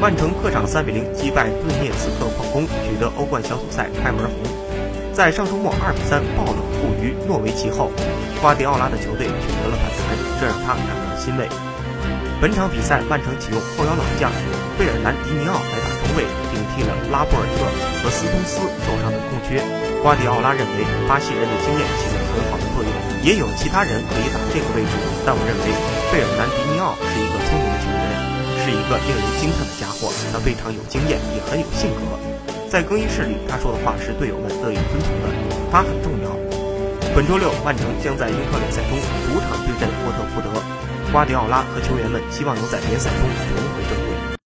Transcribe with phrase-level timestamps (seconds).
[0.00, 4.46] 曼城客场3比0击败顿涅茨克矿工，取得欧冠小组赛开门红。
[5.12, 7.90] 在上周末2比3爆冷负于诺维奇后，
[8.40, 11.50] 瓜迪奥拉的球队取得了反弹，这让他感到欣慰。
[12.40, 14.30] 本场比赛，曼城启用后腰老将
[14.78, 16.22] 贝尔南迪尼奥来打中卫，
[16.54, 17.66] 顶替了拉波尔特
[17.98, 19.58] 和斯通斯受伤的空缺。
[19.98, 22.90] 瓜迪奥拉认为巴西人的经验起了很好的作用，
[23.26, 24.94] 也有其他人可以打这个位置，
[25.26, 25.66] 但我认为
[26.14, 27.37] 贝尔南迪尼奥是一个，
[28.88, 30.08] 个令人惊叹的家伙。
[30.32, 32.18] 他非常有经验，也很有性格。
[32.68, 35.28] 在更衣室里，他说的话是队友们乐意遵从的。
[35.70, 36.32] 他很重要。
[37.14, 38.96] 本周六，曼城将在英超联赛中
[39.28, 40.48] 主场对阵沃特福德。
[41.12, 44.07] 瓜迪奥拉和球员们希望能在联赛中重回正